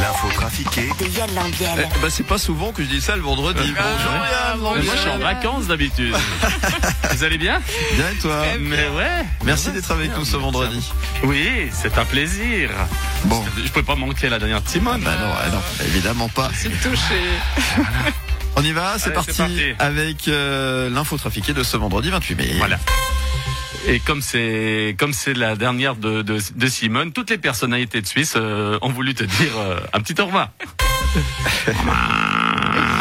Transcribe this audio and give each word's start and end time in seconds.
L'info 0.00 0.28
trafiquée 0.34 0.88
De 0.98 1.06
Yann 1.06 1.28
Eh, 1.30 1.34
Lambiel. 1.34 1.88
bah, 2.00 2.08
c'est 2.10 2.26
pas 2.26 2.38
souvent 2.38 2.72
que 2.72 2.82
je 2.82 2.88
dis 2.88 3.00
ça 3.00 3.16
le 3.16 3.22
vendredi. 3.22 3.60
Bonjour 3.76 4.26
Yann, 4.26 4.58
Moi, 4.58 4.74
je 4.80 4.96
suis 4.98 5.10
en 5.10 5.18
vacances 5.18 5.66
d'habitude. 5.66 6.14
Vous 7.12 7.24
allez 7.24 7.38
bien 7.38 7.60
Bien 7.96 8.08
et 8.10 8.16
toi 8.16 8.42
Mais 8.60 8.88
ouais. 8.96 9.24
Merci 9.44 9.70
d'être 9.72 9.90
avec 9.90 10.16
nous 10.16 10.24
ce 10.24 10.36
vendredi. 10.36 10.90
Oui, 11.24 11.68
c'est 11.72 11.98
un 11.98 12.04
plaisir. 12.04 12.70
Bon. 13.24 13.44
Je 13.62 13.70
peux 13.70 13.82
pas 13.82 13.94
manquer 13.96 14.28
la 14.28 14.38
dernière 14.38 14.62
de 14.62 14.68
Simone. 14.68 15.02
Bah 15.02 15.12
non, 15.20 15.32
ah 15.38 15.48
non, 15.50 15.62
évidemment 15.86 16.28
pas. 16.28 16.50
C'est 16.54 16.70
touché. 16.80 17.20
On 18.56 18.62
y 18.62 18.72
va, 18.72 18.94
c'est 18.98 19.06
Allez, 19.06 19.14
parti, 19.14 19.32
c'est 19.32 19.42
parti. 19.42 19.74
avec 19.78 20.28
euh, 20.28 20.90
l'info 20.90 21.16
trafiquée 21.18 21.52
de 21.52 21.62
ce 21.62 21.76
vendredi 21.76 22.10
28 22.10 22.34
mai. 22.36 22.54
Voilà. 22.58 22.78
Et 23.86 23.98
comme 24.00 24.20
c'est 24.20 24.94
comme 24.98 25.12
c'est 25.12 25.34
la 25.34 25.56
dernière 25.56 25.96
de, 25.96 26.22
de, 26.22 26.38
de 26.54 26.66
Simone, 26.66 27.12
toutes 27.12 27.30
les 27.30 27.38
personnalités 27.38 28.00
de 28.00 28.06
Suisse 28.06 28.34
euh, 28.36 28.78
ont 28.82 28.90
voulu 28.90 29.14
te 29.14 29.24
dire 29.24 29.58
euh, 29.58 29.80
un 29.92 30.00
petit 30.00 30.20
au 30.20 30.26
revoir. 30.26 30.50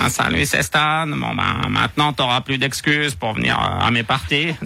Ah, 0.01 0.09
salut, 0.09 0.45
c'est 0.45 0.63
Stan. 0.63 1.07
Bon, 1.07 1.35
ben, 1.35 1.69
maintenant, 1.69 2.13
t'auras 2.13 2.39
plus 2.39 2.57
d'excuses 2.57 3.15
pour 3.15 3.33
venir 3.33 3.59
euh, 3.59 3.85
à 3.85 3.91
mes 3.91 4.03
parties. 4.03 4.55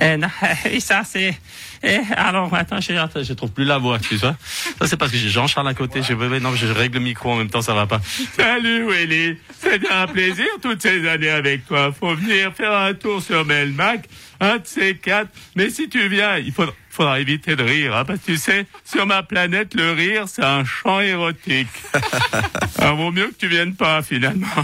Eh, 0.00 0.16
oui, 0.72 0.80
ça, 0.80 1.02
c'est... 1.04 1.36
Eh, 1.82 2.00
alors, 2.16 2.52
attends, 2.54 2.80
je, 2.80 2.92
attends, 2.94 3.22
je 3.22 3.32
trouve 3.32 3.50
plus 3.50 3.64
la 3.64 3.78
voix, 3.78 3.98
tu 3.98 4.16
vois. 4.16 4.36
Ça, 4.78 4.86
c'est 4.86 4.96
parce 4.96 5.10
que 5.10 5.18
j'ai 5.18 5.28
Jean-Charles 5.28 5.68
à 5.68 5.74
côté. 5.74 6.02
Je, 6.02 6.14
non, 6.14 6.54
je 6.54 6.66
règle 6.66 6.98
le 6.98 7.04
micro 7.04 7.32
en 7.32 7.36
même 7.36 7.50
temps, 7.50 7.62
ça 7.62 7.74
va 7.74 7.86
pas. 7.86 8.00
Salut, 8.36 8.90
Willy. 8.90 9.36
Bien 9.62 10.02
un 10.02 10.06
plaisir 10.06 10.46
toutes 10.62 10.82
ces 10.82 11.06
années 11.08 11.30
avec 11.30 11.66
toi. 11.66 11.92
Faut 11.92 12.14
venir 12.14 12.52
faire 12.54 12.72
un 12.72 12.94
tour 12.94 13.20
sur 13.22 13.44
Melmac. 13.44 14.08
Un 14.40 14.56
de 14.56 14.66
ces 14.66 14.96
quatre. 14.96 15.30
Mais 15.56 15.70
si 15.70 15.88
tu 15.88 16.08
viens, 16.08 16.38
il 16.38 16.52
faudra, 16.52 16.74
faudra 16.94 17.20
éviter 17.20 17.56
de 17.56 17.62
rire, 17.62 17.96
hein, 17.96 18.04
parce 18.04 18.20
que 18.20 18.26
tu 18.26 18.36
sais, 18.36 18.66
sur 18.84 19.06
ma 19.06 19.22
planète, 19.22 19.74
le 19.74 19.92
rire, 19.92 20.24
c'est 20.26 20.44
un 20.44 20.64
chant 20.64 21.00
érotique. 21.00 21.68
Alors, 22.78 22.96
vaut 22.96 23.10
mieux 23.10 23.28
que 23.28 23.34
tu 23.38 23.48
viennes 23.48 23.74
pas, 23.74 24.02
finalement. 24.02 24.46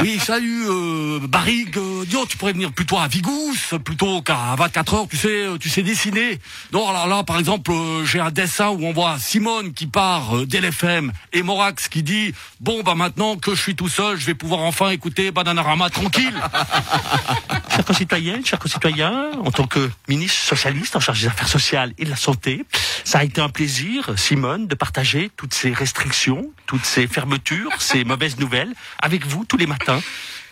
Oui, 0.00 0.18
salut, 0.18 0.64
euh, 0.68 1.18
Barrigue. 1.26 1.76
Euh, 1.78 2.04
tu 2.28 2.36
pourrais 2.36 2.52
venir 2.52 2.72
plutôt 2.72 2.98
à 2.98 3.08
Vigous, 3.08 3.78
plutôt 3.84 4.22
qu'à 4.22 4.54
24 4.56 4.94
heures, 4.94 5.08
tu 5.08 5.16
sais, 5.16 5.46
euh, 5.46 5.58
tu 5.58 5.68
sais 5.68 5.82
dessiner. 5.82 6.38
Non, 6.72 6.88
alors 6.88 7.06
là, 7.06 7.22
par 7.24 7.38
exemple, 7.38 7.70
euh, 7.70 8.04
j'ai 8.04 8.20
un 8.20 8.30
dessin 8.30 8.68
où 8.68 8.84
on 8.84 8.92
voit 8.92 9.18
Simone 9.18 9.72
qui 9.72 9.86
part 9.86 10.36
euh, 10.36 10.46
d'LFM 10.46 11.12
et 11.32 11.42
Morax 11.42 11.88
qui 11.88 12.02
dit, 12.02 12.34
bon, 12.60 12.82
bah 12.82 12.94
maintenant 12.94 13.36
que 13.36 13.54
je 13.54 13.60
suis 13.60 13.74
tout 13.74 13.88
seul, 13.88 14.18
je 14.18 14.26
vais 14.26 14.34
pouvoir 14.34 14.60
enfin 14.60 14.90
écouter 14.90 15.30
Bananarama 15.30 15.90
tranquille. 15.90 16.34
Chers 17.70 17.84
concitoyennes, 17.84 18.44
chers 18.46 18.58
concitoyens, 18.58 19.32
en 19.44 19.50
tant 19.50 19.66
que 19.66 19.90
ministre 20.08 20.38
socialiste 20.38 20.96
en 20.96 21.00
charge 21.00 21.25
affaires 21.26 21.48
sociales 21.48 21.92
et 21.98 22.04
de 22.04 22.10
la 22.10 22.16
santé, 22.16 22.64
ça 23.04 23.18
a 23.18 23.24
été 23.24 23.40
un 23.40 23.48
plaisir, 23.48 24.18
Simone, 24.18 24.66
de 24.66 24.74
partager 24.74 25.30
toutes 25.36 25.54
ces 25.54 25.72
restrictions, 25.72 26.50
toutes 26.66 26.84
ces 26.84 27.06
fermetures, 27.06 27.70
ces 27.80 28.04
mauvaises 28.12 28.38
nouvelles 28.38 28.72
avec 29.00 29.26
vous 29.26 29.44
tous 29.44 29.56
les 29.56 29.66
matins. 29.66 30.00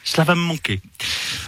Cela 0.05 0.25
va 0.25 0.35
me 0.35 0.41
manquer. 0.41 0.81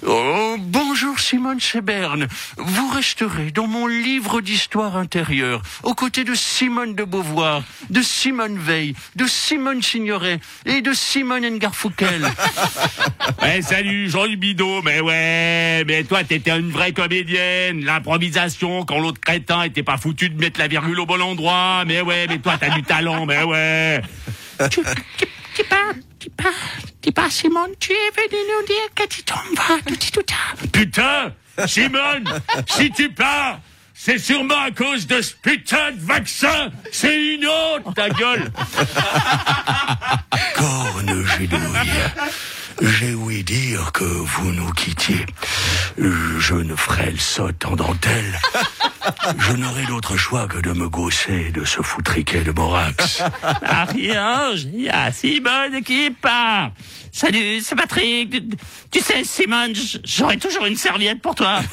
Oh, 0.05 0.57
bonjour 0.59 1.19
Simone 1.19 1.61
Seberne. 1.61 2.27
Vous 2.57 2.89
resterez 2.89 3.51
dans 3.51 3.67
mon 3.67 3.87
livre 3.87 4.41
d'histoire 4.41 4.97
intérieure, 4.97 5.63
aux 5.85 5.95
côtés 5.95 6.25
de 6.25 6.35
Simone 6.35 6.95
de 6.95 7.05
Beauvoir, 7.05 7.63
de 7.89 8.03
Simone 8.03 8.59
Veil, 8.59 8.95
de 9.15 9.27
Simone 9.27 9.83
Signoret 9.83 10.41
et 10.67 10.83
de 10.83 10.93
Simone 10.93 11.49
Ngarfoukel. 11.49 12.27
Ouais, 13.43 13.63
salut, 13.63 14.11
Jean-Yves 14.11 14.39
Bidot, 14.39 14.83
mais 14.83 15.01
ouais, 15.01 15.85
mais 15.87 16.05
toi, 16.05 16.25
t'étais 16.25 16.59
une 16.59 16.71
vraie 16.71 16.93
comédienne. 16.93 17.85
L'improvisation, 17.85 18.85
quand 18.85 18.99
l'autre 18.99 19.21
crétin 19.21 19.62
était 19.62 19.83
pas 19.83 19.97
foutu 19.97 20.29
de 20.29 20.39
mettre 20.39 20.61
la 20.61 20.69
virgule 20.69 21.01
au 21.01 21.06
bon 21.06 21.23
endroit. 21.23 21.85
Mais 21.87 22.01
ouais, 22.01 22.27
mais 22.29 22.39
toi, 22.39 22.56
t'as 22.59 22.71
du 22.71 22.83
talent, 22.83 23.27
mais 23.27 23.43
ouais. 23.43 24.03
Tu 27.06 27.12
pas, 27.12 27.31
Simone, 27.31 27.71
tu 27.78 27.93
es 27.93 28.11
venu 28.17 28.37
nous 28.50 28.67
dire 28.67 28.89
que 28.97 29.06
tu 29.06 29.22
t'en 29.22 29.37
vas 29.55 29.81
de 29.89 29.94
tout 29.94 30.27
à 30.28 30.67
Putain, 30.72 31.33
Simone, 31.65 32.25
si 32.67 32.91
tu 32.91 33.09
pars, 33.11 33.61
c'est 33.94 34.19
sûrement 34.19 34.61
à 34.61 34.72
cause 34.72 35.06
de 35.06 35.22
ce 35.22 35.33
putain 35.34 35.93
de 35.93 36.00
vaccin. 36.00 36.72
C'est 36.91 37.34
une 37.34 37.47
autre, 37.47 37.94
ta 37.94 38.11
gueule. 38.11 38.50
Corne 40.56 41.25
Gédouille, 41.39 41.61
j'ai 42.82 43.14
ouï 43.14 43.42
dire 43.42 43.92
que 43.92 44.04
vous 44.04 44.53
nous 44.53 44.70
quittiez. 44.72 45.25
Euh, 45.98 46.38
Jeune 46.38 46.76
frêle 46.76 47.20
sotte 47.20 47.64
en 47.64 47.76
dentelle. 47.76 48.38
Je 49.38 49.53
n'aurai 49.53 49.87
d'autre 49.87 50.16
choix 50.16 50.47
que 50.47 50.59
de 50.59 50.72
me 50.72 50.88
gausser 50.88 51.50
de 51.53 51.64
ce 51.64 51.81
foutriquet 51.82 52.42
de 52.42 52.53
Morax. 52.53 53.22
Ah, 53.69 53.84
rien, 53.84 54.53
il 54.54 54.82
y 54.82 54.88
a 54.88 55.10
Simone 55.12 55.82
qui 55.84 56.10
part. 56.10 56.70
Salut, 57.12 57.60
c'est 57.62 57.75
Patrick. 57.75 58.31
Tu, 58.31 58.42
tu 58.91 59.00
sais, 59.00 59.25
Simone, 59.25 59.72
j'aurai 60.04 60.37
toujours 60.37 60.66
une 60.66 60.76
serviette 60.76 61.22
pour 61.22 61.34
toi. 61.34 61.60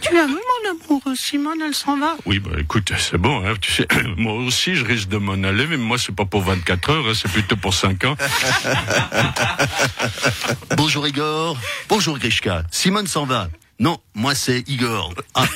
tu 0.00 0.18
as 0.18 0.26
vu 0.26 0.34
mon 0.34 0.70
amour, 0.70 1.02
Simone, 1.16 1.60
elle 1.64 1.74
s'en 1.74 1.98
va. 1.98 2.16
Oui, 2.26 2.38
bah 2.38 2.50
écoute, 2.58 2.92
c'est 2.98 3.18
bon. 3.18 3.44
Hein, 3.46 3.54
tu 3.60 3.72
sais, 3.72 3.86
moi 4.16 4.34
aussi, 4.34 4.74
je 4.74 4.84
risque 4.84 5.08
de 5.08 5.18
m'en 5.18 5.42
aller, 5.46 5.66
mais 5.66 5.76
moi, 5.76 5.98
c'est 5.98 6.14
pas 6.14 6.24
pour 6.24 6.42
24 6.42 6.90
heures, 6.90 7.06
hein, 7.08 7.12
c'est 7.14 7.30
plutôt 7.30 7.56
pour 7.56 7.74
5 7.74 8.04
ans. 8.04 8.16
Bonjour 10.76 11.06
Igor. 11.06 11.56
Bonjour 11.88 12.18
Grishka. 12.18 12.62
Simone 12.70 13.06
s'en 13.06 13.26
va. 13.26 13.48
Non, 13.80 13.98
moi 14.14 14.34
c'est 14.34 14.68
Igor. 14.68 15.14
Ah. 15.34 15.44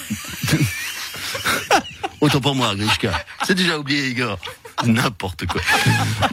Autant 2.20 2.40
pour 2.40 2.54
moi, 2.54 2.74
Grishka. 2.76 3.10
C'est 3.44 3.54
déjà 3.54 3.78
oublié, 3.78 4.08
Igor. 4.08 4.38
N'importe 4.84 5.46
quoi. 5.46 5.60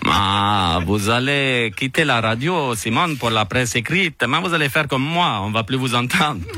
Ah, 0.08 0.80
vous 0.86 1.10
allez 1.10 1.72
quitter 1.76 2.04
la 2.04 2.22
radio, 2.22 2.76
Simone, 2.76 3.18
pour 3.18 3.32
la 3.32 3.46
presse 3.46 3.76
écrite. 3.76 4.24
Mais 4.28 4.40
vous 4.40 4.54
allez 4.54 4.70
faire 4.70 4.88
comme 4.88 5.04
moi, 5.04 5.42
on 5.44 5.52
va 5.52 5.64
plus 5.64 5.78
vous 5.78 5.96
entendre. 5.96 6.42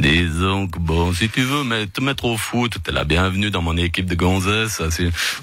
Disons 0.00 0.66
que 0.66 0.78
bon, 0.78 1.12
si 1.12 1.28
tu 1.28 1.42
veux 1.42 1.62
mais 1.62 1.86
te 1.86 2.00
mettre 2.00 2.24
au 2.24 2.38
foot, 2.38 2.78
t'es 2.82 2.90
la 2.90 3.04
bienvenue 3.04 3.50
dans 3.50 3.60
mon 3.60 3.76
équipe 3.76 4.06
de 4.06 4.14
gonzesses. 4.14 4.80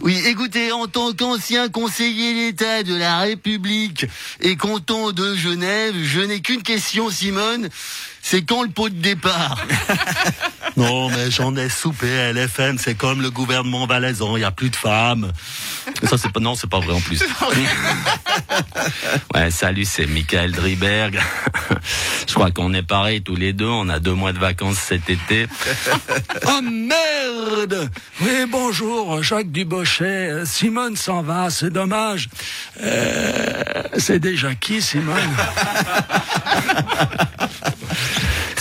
Oui, 0.01 0.19
écoutez, 0.25 0.71
en 0.71 0.87
tant 0.87 1.13
qu'ancien 1.13 1.69
conseiller 1.69 2.33
d'État 2.33 2.81
de 2.81 2.95
la 2.95 3.19
République 3.19 4.07
et 4.41 4.55
canton 4.55 5.11
de 5.11 5.35
Genève, 5.35 5.93
je 6.01 6.21
n'ai 6.21 6.41
qu'une 6.41 6.63
question, 6.63 7.11
Simone. 7.11 7.69
C'est 8.29 8.41
quand 8.41 8.63
le 8.63 8.69
pot 8.69 8.89
de 8.89 8.95
départ 8.95 9.65
Non, 10.75 11.09
mais 11.09 11.31
j'en 11.31 11.55
ai 11.55 11.69
soupé. 11.69 12.33
LFM, 12.33 12.77
c'est 12.77 12.95
comme 12.95 13.21
le 13.21 13.31
gouvernement 13.31 13.87
valaisan, 13.87 14.35
il 14.35 14.41
n'y 14.41 14.45
a 14.45 14.51
plus 14.51 14.69
de 14.69 14.75
femmes. 14.75 15.31
Ça, 16.03 16.17
c'est 16.17 16.31
pas, 16.31 16.39
non, 16.39 16.55
c'est 16.55 16.69
pas 16.69 16.79
vrai 16.79 16.93
en 16.93 16.99
plus. 16.99 17.19
ouais, 19.33 19.49
salut, 19.49 19.85
c'est 19.85 20.07
Michael 20.07 20.51
Driberg. 20.51 21.19
Je 22.27 22.33
crois 22.33 22.51
qu'on 22.51 22.73
est 22.73 22.83
pareil 22.83 23.21
tous 23.21 23.35
les 23.35 23.53
deux. 23.53 23.65
On 23.65 23.87
a 23.87 23.99
deux 23.99 24.13
mois 24.13 24.33
de 24.33 24.39
vacances 24.39 24.46
cet 24.73 25.09
été. 25.09 25.47
Oh 26.45 26.61
merde 26.61 27.89
Oui, 28.21 28.45
bonjour, 28.49 29.21
Jacques 29.21 29.51
Dubochet. 29.51 30.45
Simone 30.45 30.95
s'en 30.95 31.21
va, 31.21 31.49
c'est 31.49 31.69
dommage. 31.69 32.29
Euh, 32.81 33.63
c'est 33.97 34.19
déjà 34.19 34.55
qui, 34.55 34.81
Simone? 34.81 35.17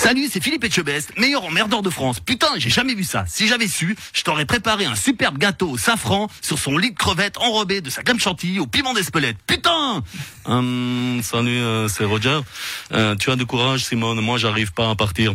Salut, 0.07 0.29
c'est 0.31 0.41
Philippe 0.41 0.63
Etchebest, 0.63 1.19
meilleur 1.19 1.45
emmerdeur 1.45 1.83
de 1.83 1.91
France. 1.91 2.21
Putain, 2.21 2.47
j'ai 2.59 2.71
jamais 2.71 2.95
vu 2.95 3.03
ça. 3.03 3.25
Si 3.27 3.49
j'avais 3.49 3.67
su, 3.67 3.97
je 4.13 4.23
t'aurais 4.23 4.45
préparé 4.45 4.85
un 4.85 4.95
superbe 4.95 5.37
gâteau 5.37 5.71
au 5.71 5.79
safran 5.79 6.29
sur 6.43 6.61
son 6.61 6.79
lit 6.79 6.93
de 6.93 6.97
crevettes 6.97 7.39
enrobé 7.39 7.81
de 7.81 7.91
sa 7.91 8.05
crème 8.05 8.21
chantilly 8.21 8.61
au 8.61 8.69
piment 8.69 8.95
d'Espelette. 8.95 9.37
Putain 9.49 10.05
Hum, 10.45 11.19
salut, 11.25 11.59
euh, 11.59 11.89
c'est 11.89 12.05
Roger. 12.05 12.39
Euh, 12.93 13.17
tu 13.17 13.33
as 13.33 13.35
du 13.35 13.47
courage, 13.47 13.85
Simone. 13.85 14.21
Moi, 14.21 14.39
j'arrive 14.39 14.73
pas 14.73 14.91
à 14.91 14.95
partir. 14.95 15.35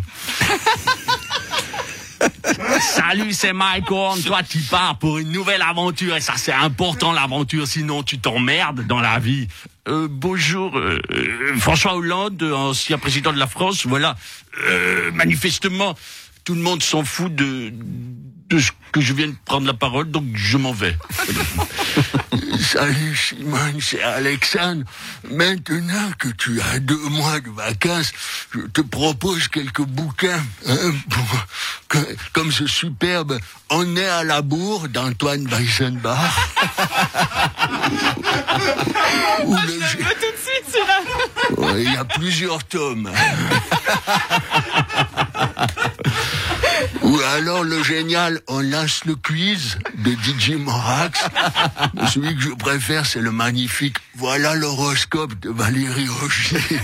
Salut, 2.79 3.33
c'est 3.33 3.53
Mike 3.53 3.89
Horn. 3.91 4.21
Toi, 4.21 4.41
tu 4.43 4.59
pars 4.59 4.97
pour 4.97 5.17
une 5.17 5.31
nouvelle 5.31 5.61
aventure. 5.61 6.15
Et 6.15 6.21
ça, 6.21 6.33
c'est 6.35 6.53
important, 6.53 7.11
l'aventure. 7.11 7.67
Sinon, 7.67 8.03
tu 8.03 8.19
t'emmerdes 8.19 8.85
dans 8.87 8.99
la 8.99 9.19
vie. 9.19 9.47
Euh, 9.87 10.07
bonjour, 10.09 10.77
euh, 10.77 10.99
euh, 11.11 11.57
François 11.57 11.95
Hollande, 11.95 12.41
ancien 12.43 12.97
président 12.97 13.33
de 13.33 13.39
la 13.39 13.47
France. 13.47 13.85
Voilà. 13.85 14.15
Euh, 14.67 15.11
manifestement, 15.11 15.95
tout 16.43 16.55
le 16.55 16.61
monde 16.61 16.83
s'en 16.83 17.03
fout 17.03 17.33
de, 17.33 17.73
de 18.51 18.59
ce 18.59 18.71
que 18.91 18.99
je 19.01 19.13
vienne 19.13 19.33
prendre 19.45 19.65
la 19.65 19.73
parole, 19.73 20.11
donc 20.11 20.25
je 20.35 20.57
m'en 20.57 20.73
vais. 20.73 20.97
Salut 22.59 23.15
Simone, 23.15 23.79
c'est 23.79 24.03
Alexandre. 24.03 24.83
Maintenant 25.29 26.11
que 26.19 26.27
tu 26.29 26.59
as 26.61 26.79
deux 26.79 26.97
mois 27.09 27.39
de 27.39 27.49
vacances, 27.49 28.11
je 28.53 28.59
te 28.67 28.81
propose 28.81 29.47
quelques 29.47 29.81
bouquins. 29.83 30.43
hein, 30.67 30.91
pour- 31.09 31.45
que- 31.87 32.15
comme 32.33 32.51
ce 32.51 32.67
superbe 32.67 33.39
On 33.69 33.95
est 33.95 34.05
à 34.07 34.23
la 34.25 34.41
bourre 34.41 34.89
d'Antoine 34.89 35.47
Weissenbach. 35.47 36.19
Ou 39.45 39.55
le 39.55 39.79
gé- 39.79 40.05
Ouais, 41.57 41.83
Il 41.83 41.93
y 41.93 41.97
a 41.97 42.03
plusieurs 42.05 42.63
tomes. 42.65 43.09
Alors 47.33 47.63
le 47.63 47.81
génial 47.81 48.41
On 48.49 48.59
lance 48.59 49.05
le 49.05 49.15
quiz 49.15 49.77
de 49.99 50.11
DJ 50.11 50.57
Morax. 50.57 51.23
Celui 52.13 52.35
que 52.35 52.41
je 52.41 52.49
préfère, 52.49 53.05
c'est 53.05 53.21
le 53.21 53.31
magnifique 53.31 53.95
Voilà 54.21 54.53
l'horoscope 54.53 55.33
de 55.39 55.49
Valérie 55.49 56.07
Rocher. 56.07 56.59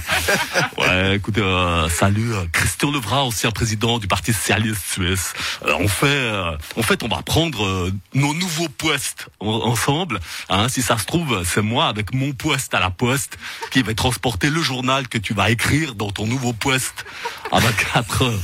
Ouais, 0.79 1.15
écoutez, 1.17 1.41
euh, 1.41 1.87
salut, 1.89 2.33
euh, 2.33 2.45
Christian 2.51 2.89
Levra, 2.91 3.23
ancien 3.23 3.51
président 3.51 3.99
du 3.99 4.07
Parti 4.07 4.33
socialiste 4.33 4.81
suisse. 4.93 5.33
Euh, 5.65 5.73
on 5.79 5.87
fait, 5.87 6.07
euh, 6.07 6.57
en 6.75 6.81
fait, 6.81 7.03
on 7.03 7.07
va 7.07 7.21
prendre 7.21 7.63
euh, 7.63 7.91
nos 8.15 8.33
nouveaux 8.33 8.69
postes 8.69 9.27
en- 9.39 9.49
ensemble. 9.49 10.19
Hein, 10.49 10.67
si 10.67 10.81
ça 10.81 10.97
se 10.97 11.05
trouve, 11.05 11.43
c'est 11.45 11.61
moi 11.61 11.85
avec 11.87 12.11
mon 12.13 12.31
poste 12.33 12.73
à 12.73 12.79
la 12.79 12.89
poste 12.89 13.37
qui 13.69 13.83
va 13.83 13.93
transporter 13.93 14.49
le 14.49 14.61
journal 14.63 15.07
que 15.07 15.19
tu 15.19 15.33
vas 15.35 15.51
écrire 15.51 15.93
dans 15.93 16.09
ton 16.09 16.25
nouveau 16.25 16.53
poste 16.53 17.05
à 17.51 17.59
24 17.59 18.21
heures. 18.23 18.39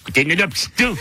Écoutez, 0.00 0.24
nonobstant, 0.24 0.94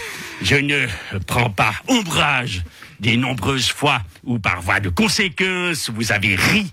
je 0.44 0.55
ne 0.57 0.87
prends 1.25 1.49
pas 1.49 1.73
ombrage 1.87 2.63
des 2.99 3.17
nombreuses 3.17 3.71
fois 3.71 4.01
où, 4.23 4.37
par 4.37 4.61
voie 4.61 4.79
de 4.79 4.89
conséquence, 4.89 5.89
vous 5.89 6.11
avez 6.11 6.35
ri 6.35 6.71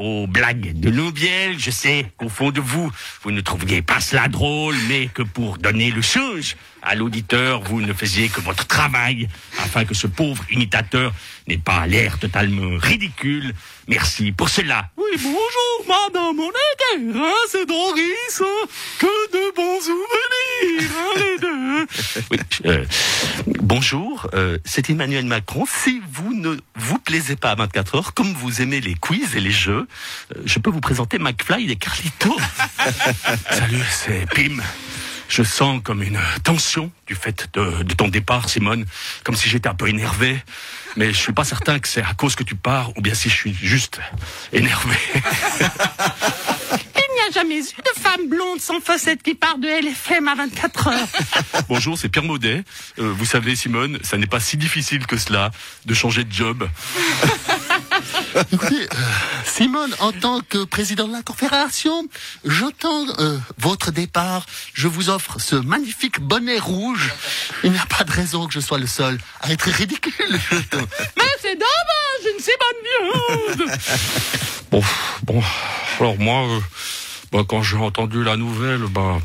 aux 0.00 0.26
blagues 0.26 0.72
de 0.80 0.88
Loubiel. 0.90 1.58
Je 1.58 1.70
sais 1.70 2.06
qu'au 2.16 2.30
fond 2.30 2.50
de 2.50 2.60
vous, 2.60 2.90
vous 3.22 3.30
ne 3.30 3.40
trouviez 3.42 3.82
pas 3.82 4.00
cela 4.00 4.28
drôle, 4.28 4.74
mais 4.88 5.06
que 5.06 5.22
pour 5.22 5.58
donner 5.58 5.90
le 5.90 6.00
change 6.00 6.56
à 6.82 6.94
l'auditeur, 6.94 7.60
vous 7.60 7.82
ne 7.82 7.92
faisiez 7.92 8.30
que 8.30 8.40
votre 8.40 8.66
travail 8.66 9.28
afin 9.58 9.84
que 9.84 9.94
ce 9.94 10.06
pauvre 10.06 10.42
imitateur 10.50 11.12
n'ait 11.46 11.58
pas 11.58 11.86
l'air 11.86 12.18
totalement 12.18 12.78
ridicule. 12.78 13.54
Merci 13.88 14.32
pour 14.32 14.48
cela. 14.48 14.88
Oui, 14.96 15.10
bonjour, 15.16 15.86
madame, 15.86 16.36
guerre, 16.36 17.22
hein, 17.22 17.34
c'est 17.50 17.66
Doris, 17.66 18.40
hein, 18.40 18.66
que 18.98 19.32
de 19.32 19.54
bons 19.54 19.80
souvenirs, 19.80 20.90
hein, 20.96 21.12
les 21.16 21.38
deux. 21.38 21.86
Oui, 22.30 22.38
euh, 22.66 22.84
bonjour, 23.70 24.28
euh, 24.34 24.58
c'est 24.64 24.90
Emmanuel 24.90 25.24
Macron. 25.26 25.64
Si 25.64 26.02
vous 26.10 26.34
ne 26.34 26.56
vous 26.74 26.98
plaisez 26.98 27.36
pas 27.36 27.52
à 27.52 27.54
24 27.54 27.94
heures, 27.94 28.14
comme 28.14 28.32
vous 28.32 28.60
aimez 28.60 28.80
les 28.80 28.94
quiz 28.94 29.36
et 29.36 29.40
les 29.40 29.52
jeux, 29.52 29.86
euh, 30.34 30.42
je 30.44 30.58
peux 30.58 30.70
vous 30.70 30.80
présenter 30.80 31.20
McFly 31.20 31.70
et 31.70 31.76
Carlito. 31.76 32.36
Salut, 33.50 33.84
c'est 33.88 34.26
Pim. 34.34 34.56
Je 35.28 35.44
sens 35.44 35.80
comme 35.84 36.02
une 36.02 36.18
tension 36.42 36.90
du 37.06 37.14
fait 37.14 37.48
de, 37.52 37.84
de 37.84 37.94
ton 37.94 38.08
départ, 38.08 38.48
Simone, 38.48 38.86
comme 39.22 39.36
si 39.36 39.48
j'étais 39.48 39.68
un 39.68 39.76
peu 39.76 39.88
énervé. 39.88 40.42
Mais 40.96 41.12
je 41.12 41.18
suis 41.18 41.32
pas 41.32 41.44
certain 41.44 41.78
que 41.78 41.86
c'est 41.86 42.02
à 42.02 42.12
cause 42.14 42.34
que 42.34 42.42
tu 42.42 42.56
pars 42.56 42.90
ou 42.96 43.00
bien 43.00 43.14
si 43.14 43.30
je 43.30 43.36
suis 43.36 43.54
juste 43.54 44.00
énervé. 44.52 44.96
Jamais 47.32 47.58
eu 47.58 47.62
de 47.62 48.00
femme 48.00 48.28
blonde 48.28 48.60
sans 48.60 48.80
fossette 48.80 49.22
qui 49.22 49.34
part 49.34 49.58
de 49.58 49.68
LFM 49.68 50.26
à 50.26 50.34
24 50.34 50.88
heures. 50.88 51.08
Bonjour, 51.68 51.96
c'est 51.96 52.08
Pierre 52.08 52.24
Maudet. 52.24 52.64
Euh, 52.98 53.12
vous 53.12 53.24
savez, 53.24 53.54
Simone, 53.54 53.98
ça 54.02 54.16
n'est 54.16 54.26
pas 54.26 54.40
si 54.40 54.56
difficile 54.56 55.06
que 55.06 55.16
cela 55.16 55.50
de 55.86 55.94
changer 55.94 56.24
de 56.24 56.32
job. 56.32 56.68
Écoutez, 58.52 58.82
euh, 58.82 58.96
Simone, 59.44 59.94
en 60.00 60.12
tant 60.12 60.40
que 60.40 60.64
président 60.64 61.06
de 61.06 61.12
la 61.12 61.22
Confédération, 61.22 62.08
j'entends 62.44 63.06
euh, 63.18 63.38
votre 63.58 63.92
départ. 63.92 64.46
Je 64.72 64.88
vous 64.88 65.08
offre 65.08 65.40
ce 65.40 65.56
magnifique 65.56 66.20
bonnet 66.20 66.58
rouge. 66.58 67.12
Il 67.62 67.72
n'y 67.72 67.78
a 67.78 67.86
pas 67.86 68.04
de 68.04 68.12
raison 68.12 68.46
que 68.46 68.54
je 68.54 68.60
sois 68.60 68.78
le 68.78 68.86
seul 68.86 69.18
à 69.40 69.52
être 69.52 69.68
ridicule. 69.70 70.12
Mais 70.52 71.24
c'est 71.40 71.56
dommage, 71.56 72.34
une 72.34 72.42
si 72.42 72.50
bonne 72.58 73.58
viande. 73.58 73.78
Bon, 74.70 74.82
bon. 75.24 75.42
Alors 75.98 76.16
moi, 76.18 76.46
euh, 76.48 76.60
bah, 77.32 77.40
quand 77.46 77.62
j'ai 77.62 77.76
entendu 77.76 78.24
la 78.24 78.36
nouvelle, 78.36 78.82
bah, 78.90 79.18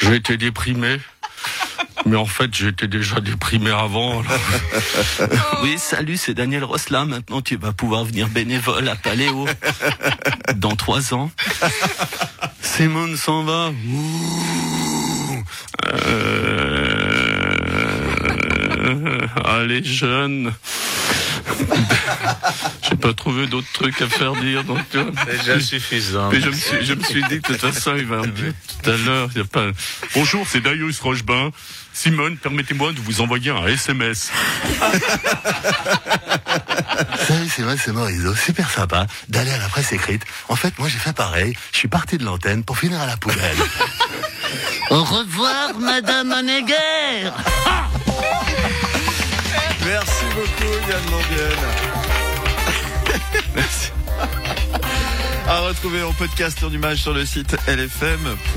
j'ai 0.00 0.16
été 0.16 0.36
déprimé. 0.36 0.98
Mais 2.04 2.16
en 2.16 2.26
fait, 2.26 2.54
j'étais 2.54 2.86
déjà 2.86 3.20
déprimé 3.20 3.70
avant. 3.70 4.22
Oui, 5.62 5.76
salut, 5.78 6.16
c'est 6.16 6.34
Daniel 6.34 6.64
Rosla. 6.64 7.04
Maintenant, 7.04 7.40
tu 7.40 7.56
vas 7.56 7.72
pouvoir 7.72 8.04
venir 8.04 8.28
bénévole 8.28 8.88
à 8.88 8.94
Paléo 8.94 9.46
dans 10.54 10.76
trois 10.76 11.14
ans. 11.14 11.30
Simone 12.60 13.16
s'en 13.16 13.42
va. 13.42 13.72
Euh, 15.86 17.56
allez, 19.44 19.82
jeune. 19.82 20.52
J'ai 22.82 22.96
pas 22.96 23.12
trouvé 23.14 23.46
d'autres 23.46 23.70
trucs 23.72 24.00
à 24.02 24.08
faire 24.08 24.34
dire, 24.34 24.64
donc. 24.64 24.78
tu 24.90 24.98
vois. 24.98 25.24
Déjà 25.24 25.60
suffisant. 25.60 26.30
Mais 26.30 26.40
je 26.40 26.48
me 26.48 26.54
suis, 26.54 26.84
je 26.84 26.94
me 26.94 27.02
suis 27.02 27.22
dit, 27.24 27.40
de 27.40 27.46
toute 27.46 27.56
façon, 27.56 27.94
il 27.96 28.06
va 28.06 28.22
tout 28.22 28.90
à 28.90 28.96
l'heure, 28.96 29.28
il 29.34 29.38
y 29.38 29.40
a 29.40 29.44
pas. 29.44 29.66
Bonjour, 30.14 30.46
c'est 30.48 30.60
Darius 30.60 31.00
Rochebin. 31.00 31.50
Simone, 31.92 32.36
permettez-moi 32.36 32.92
de 32.92 33.00
vous 33.00 33.22
envoyer 33.22 33.50
un 33.50 33.66
SMS. 33.66 34.30
Salut, 37.26 37.48
c'est 37.48 37.62
moi, 37.62 37.74
c'est 37.82 37.92
Morisot. 37.92 38.34
Super 38.34 38.70
sympa 38.70 39.06
d'aller 39.28 39.50
à 39.50 39.58
la 39.58 39.68
presse 39.68 39.92
écrite. 39.92 40.22
En 40.48 40.56
fait, 40.56 40.78
moi, 40.78 40.88
j'ai 40.88 40.98
fait 40.98 41.14
pareil. 41.14 41.56
Je 41.72 41.78
suis 41.78 41.88
parti 41.88 42.18
de 42.18 42.24
l'antenne 42.24 42.64
pour 42.64 42.78
finir 42.78 43.00
à 43.00 43.06
la 43.06 43.16
poubelle. 43.16 43.56
Au 44.90 45.02
revoir, 45.02 45.74
Madame 45.80 46.32
Honegger. 46.32 47.30
Merci 49.84 50.25
beaucoup 50.36 50.74
Yann 50.90 51.10
Lambiel. 51.10 51.56
Merci. 53.54 53.85
À 55.48 55.60
retrouver 55.60 56.02
en 56.02 56.12
podcast 56.12 56.58
sur 56.58 56.68
l'image 56.70 56.98
sur 57.02 57.12
le 57.14 57.24
site 57.24 57.56
lfm.ch. 57.68 58.48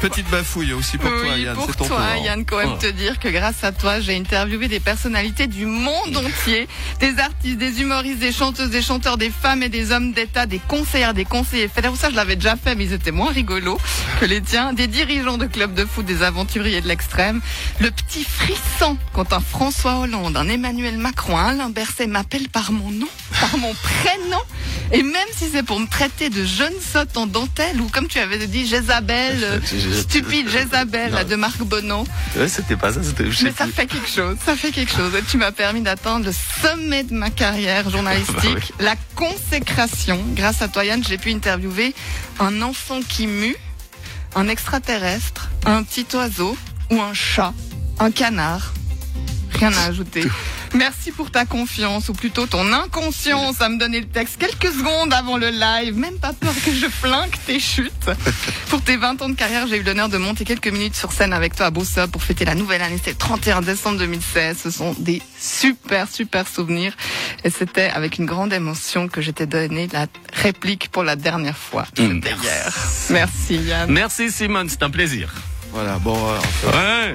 Petite 0.00 0.28
bafouille 0.28 0.72
aussi 0.72 0.98
pour 0.98 1.08
toi 1.08 1.36
Yann, 1.38 1.54
pour 1.54 1.66
c'est 1.66 1.76
ton 1.76 1.86
toi, 1.86 1.98
tour. 2.16 2.24
Yann, 2.24 2.44
quand 2.44 2.56
même 2.58 2.70
Oh. 2.74 2.78
te 2.80 2.88
dire 2.90 3.20
que 3.20 3.28
grâce 3.28 3.62
à 3.62 3.70
toi, 3.70 4.00
j'ai 4.00 4.16
interviewé 4.16 4.66
des 4.66 4.80
personnalités 4.80 5.46
du 5.46 5.66
monde 5.66 6.16
entier, 6.16 6.66
des 6.98 7.16
artistes, 7.20 7.58
des 7.58 7.80
humoristes, 7.80 8.18
des 8.18 8.32
chanteuses, 8.32 8.70
des 8.70 8.82
chanteurs, 8.82 9.16
des 9.16 9.30
femmes 9.30 9.62
et 9.62 9.68
des 9.68 9.92
hommes 9.92 10.10
d'État, 10.12 10.46
des 10.46 10.58
conseillères, 10.58 11.14
des 11.14 11.24
conseillers 11.24 11.68
fédéraux. 11.68 11.94
Ça, 11.94 12.10
je 12.10 12.16
l'avais 12.16 12.34
déjà 12.34 12.56
fait, 12.56 12.74
mais 12.74 12.84
ils 12.86 12.92
étaient 12.92 13.12
moins 13.12 13.30
rigolos 13.30 13.78
que 14.20 14.24
les 14.24 14.40
tiens. 14.42 14.72
Des 14.72 14.88
dirigeants 14.88 15.38
de 15.38 15.46
clubs 15.46 15.74
de 15.74 15.84
foot, 15.84 16.04
des 16.04 16.24
aventuriers 16.24 16.80
de 16.80 16.88
l'extrême. 16.88 17.40
Le 17.78 17.92
petit 17.92 18.24
frisson 18.24 18.98
quand 19.12 19.32
un 19.32 19.40
François 19.40 20.00
Hollande, 20.00 20.36
un 20.36 20.48
Emmanuel 20.48 20.98
Macron, 20.98 21.38
un 21.38 21.50
Alain 21.50 21.70
Berset 21.70 22.08
m'appelle 22.08 22.48
par 22.48 22.72
mon 22.72 22.90
nom, 22.90 23.08
par 23.40 23.56
mon 23.58 23.72
prénom. 23.74 24.40
Et 24.92 25.02
même 25.02 25.28
si 25.36 25.48
c'est 25.50 25.62
pour 25.62 25.80
me 25.80 25.86
traiter 25.86 26.30
de 26.30 26.44
jeune 26.44 26.72
sotte 26.80 27.16
en 27.16 27.26
dentelle 27.26 27.80
ou 27.80 27.88
comme 27.88 28.06
tu 28.06 28.18
avais 28.18 28.46
dit, 28.46 28.66
Jézabel, 28.66 29.38
euh, 29.42 29.60
stupide 29.92 30.48
Jézabel, 30.48 31.12
là, 31.12 31.24
de 31.24 31.36
Marc 31.36 31.58
Bonon. 31.62 32.04
Ouais, 32.36 32.48
c'était 32.48 32.76
pas 32.76 32.92
ça, 32.92 33.02
c'était. 33.02 33.24
Mais 33.42 33.52
ça 33.52 33.66
fait 33.66 33.86
quelque 33.86 34.08
chose, 34.08 34.36
ça 34.44 34.56
fait 34.56 34.70
quelque 34.70 34.92
chose. 34.92 35.14
Et 35.14 35.22
tu 35.22 35.36
m'as 35.38 35.52
permis 35.52 35.80
d'atteindre 35.80 36.26
le 36.26 36.32
sommet 36.62 37.02
de 37.04 37.14
ma 37.14 37.30
carrière 37.30 37.88
journalistique, 37.90 38.34
Bah 38.44 38.50
oui. 38.54 38.84
la 38.84 38.94
consécration. 39.14 40.20
Grâce 40.34 40.62
à 40.62 40.68
toi, 40.68 40.84
Yann, 40.84 41.02
j'ai 41.06 41.18
pu 41.18 41.30
interviewer 41.32 41.94
un 42.38 42.62
enfant 42.62 43.00
qui 43.08 43.26
mue, 43.26 43.56
un 44.34 44.48
extraterrestre, 44.48 45.48
un 45.66 45.82
petit 45.82 46.06
oiseau 46.14 46.56
ou 46.90 47.00
un 47.00 47.14
chat, 47.14 47.52
un 47.98 48.10
canard. 48.10 48.72
Rien 49.58 49.72
à 49.72 49.84
ajouter. 49.86 50.24
Merci 50.74 51.12
pour 51.12 51.30
ta 51.30 51.44
confiance, 51.44 52.08
ou 52.08 52.12
plutôt 52.12 52.46
ton 52.46 52.72
inconscience 52.72 53.60
à 53.60 53.68
me 53.68 53.78
donner 53.78 54.00
le 54.00 54.06
texte 54.08 54.38
quelques 54.38 54.72
secondes 54.74 55.12
avant 55.12 55.36
le 55.36 55.50
live. 55.50 55.96
Même 55.96 56.18
pas 56.18 56.32
peur 56.32 56.52
que 56.64 56.72
je 56.72 56.86
flingue 56.86 57.32
tes 57.46 57.60
chutes. 57.60 57.92
Pour 58.68 58.82
tes 58.82 58.96
20 58.96 59.22
ans 59.22 59.28
de 59.28 59.34
carrière, 59.34 59.66
j'ai 59.68 59.76
eu 59.78 59.82
l'honneur 59.82 60.08
de 60.08 60.18
monter 60.18 60.44
quelques 60.44 60.68
minutes 60.68 60.96
sur 60.96 61.12
scène 61.12 61.32
avec 61.32 61.54
toi 61.54 61.66
à 61.66 61.70
Bossa 61.70 62.08
pour 62.08 62.22
fêter 62.22 62.44
la 62.44 62.54
nouvelle 62.54 62.82
année. 62.82 62.96
C'était 62.96 63.12
le 63.12 63.16
31 63.18 63.62
décembre 63.62 63.98
2016. 63.98 64.58
Ce 64.64 64.70
sont 64.70 64.94
des 64.98 65.22
super, 65.38 66.08
super 66.10 66.48
souvenirs. 66.48 66.94
Et 67.44 67.50
c'était 67.50 67.90
avec 67.90 68.18
une 68.18 68.26
grande 68.26 68.52
émotion 68.52 69.06
que 69.08 69.20
je 69.22 69.30
t'ai 69.30 69.46
donné 69.46 69.88
la 69.92 70.06
réplique 70.32 70.88
pour 70.90 71.04
la 71.04 71.14
dernière 71.16 71.56
fois. 71.58 71.86
Mm. 71.98 72.20
Hier. 72.42 72.72
Merci 73.10 73.56
Yann. 73.56 73.90
Merci 73.90 74.30
Simone, 74.30 74.68
c'est 74.68 74.82
un 74.82 74.90
plaisir. 74.90 75.32
Voilà, 75.72 75.98
bon, 75.98 76.16
euh, 76.16 77.12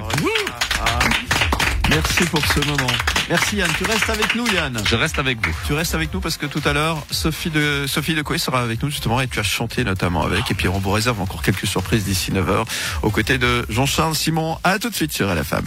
Merci 1.90 2.24
pour 2.24 2.44
ce 2.46 2.60
moment. 2.60 2.90
Merci 3.28 3.56
Yann. 3.56 3.70
Tu 3.76 3.84
restes 3.84 4.10
avec 4.10 4.34
nous 4.34 4.46
Yann. 4.48 4.76
Je 4.88 4.96
reste 4.96 5.18
avec 5.18 5.38
vous. 5.44 5.52
Tu 5.66 5.72
restes 5.72 5.94
avec 5.94 6.12
nous 6.12 6.20
parce 6.20 6.36
que 6.36 6.46
tout 6.46 6.62
à 6.64 6.72
l'heure, 6.72 6.98
Sophie 7.10 7.50
de 7.50 7.84
Sophie 7.86 8.14
de 8.14 8.22
Coué 8.22 8.38
sera 8.38 8.60
avec 8.60 8.82
nous 8.82 8.90
justement 8.90 9.20
et 9.20 9.28
tu 9.28 9.38
as 9.38 9.44
chanté 9.44 9.84
notamment 9.84 10.22
avec. 10.22 10.50
Et 10.50 10.54
puis 10.54 10.68
on 10.68 10.78
vous 10.78 10.90
réserve 10.90 11.20
encore 11.20 11.42
quelques 11.42 11.66
surprises 11.66 12.04
d'ici 12.04 12.32
9h 12.32 12.64
aux 13.02 13.10
côtés 13.10 13.38
de 13.38 13.64
Jean-Charles 13.68 14.16
Simon. 14.16 14.58
À 14.64 14.78
tout 14.78 14.90
de 14.90 14.94
suite 14.94 15.12
sur 15.12 15.32
LFM. 15.32 15.64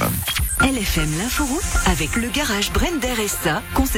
LFM 0.61 1.17
l'inforoute 1.17 1.63
avec 1.85 2.15
le 2.15 2.27
garage 2.29 2.71
Brender 2.71 3.27
SA, 3.27 3.61